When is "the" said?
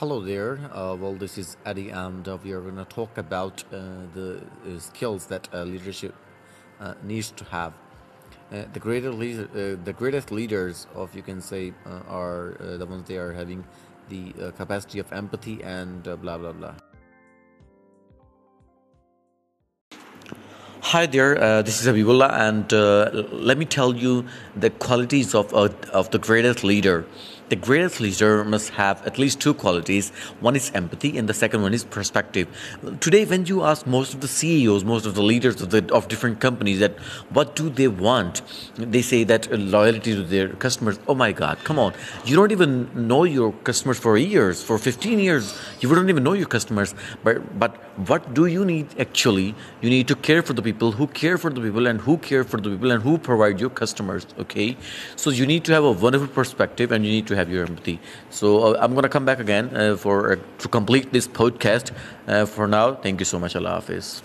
4.12-4.42, 8.50-8.78, 9.82-9.94, 12.60-12.84, 14.10-14.52, 24.54-24.70, 26.12-26.18, 27.48-27.56, 31.28-31.34, 34.20-34.26, 35.14-35.22, 35.70-35.92, 50.52-50.62, 51.50-51.60, 52.60-52.70